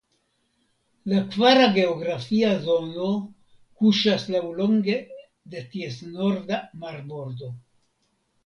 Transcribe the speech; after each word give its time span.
La 1.11 1.19
kvara 1.33 1.67
geografia 1.75 2.49
zono 2.63 3.09
kuŝas 3.83 4.25
laŭlonge 4.37 4.97
de 5.55 5.63
ties 5.75 6.01
norda 6.17 6.61
marbordo. 6.87 7.53